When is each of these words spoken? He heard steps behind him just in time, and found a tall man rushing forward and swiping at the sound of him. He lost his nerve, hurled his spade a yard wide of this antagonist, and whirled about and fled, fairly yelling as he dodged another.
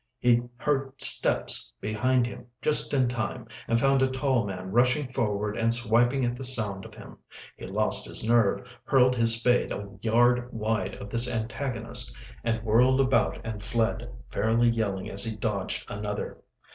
He 0.17 0.41
heard 0.57 0.99
steps 0.99 1.71
behind 1.79 2.25
him 2.25 2.47
just 2.63 2.91
in 2.91 3.07
time, 3.07 3.45
and 3.67 3.79
found 3.79 4.01
a 4.01 4.09
tall 4.09 4.47
man 4.47 4.71
rushing 4.71 5.07
forward 5.13 5.55
and 5.55 5.71
swiping 5.71 6.25
at 6.25 6.35
the 6.35 6.43
sound 6.43 6.85
of 6.85 6.95
him. 6.95 7.19
He 7.55 7.67
lost 7.67 8.07
his 8.07 8.27
nerve, 8.27 8.61
hurled 8.83 9.15
his 9.15 9.35
spade 9.37 9.71
a 9.71 9.87
yard 10.01 10.51
wide 10.51 10.95
of 10.95 11.11
this 11.11 11.29
antagonist, 11.31 12.17
and 12.43 12.63
whirled 12.63 12.99
about 12.99 13.39
and 13.45 13.61
fled, 13.61 14.09
fairly 14.31 14.71
yelling 14.71 15.07
as 15.07 15.23
he 15.23 15.35
dodged 15.35 15.85
another. 15.87 16.39